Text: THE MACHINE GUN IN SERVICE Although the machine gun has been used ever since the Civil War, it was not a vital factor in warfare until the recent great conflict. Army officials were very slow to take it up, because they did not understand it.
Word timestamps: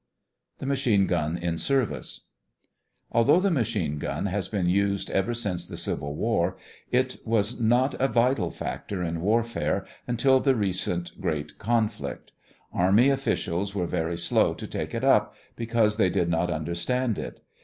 THE 0.57 0.65
MACHINE 0.65 1.05
GUN 1.05 1.37
IN 1.37 1.59
SERVICE 1.59 2.21
Although 3.11 3.39
the 3.39 3.51
machine 3.51 3.99
gun 3.99 4.25
has 4.25 4.47
been 4.47 4.67
used 4.67 5.11
ever 5.11 5.35
since 5.35 5.67
the 5.67 5.77
Civil 5.77 6.15
War, 6.15 6.57
it 6.89 7.17
was 7.23 7.59
not 7.61 7.93
a 8.01 8.07
vital 8.07 8.49
factor 8.49 9.03
in 9.03 9.21
warfare 9.21 9.85
until 10.07 10.39
the 10.39 10.55
recent 10.55 11.21
great 11.21 11.59
conflict. 11.59 12.31
Army 12.73 13.09
officials 13.09 13.75
were 13.75 13.85
very 13.85 14.17
slow 14.17 14.55
to 14.55 14.65
take 14.65 14.95
it 14.95 15.03
up, 15.03 15.35
because 15.55 15.97
they 15.97 16.09
did 16.09 16.29
not 16.29 16.49
understand 16.49 17.19
it. 17.19 17.39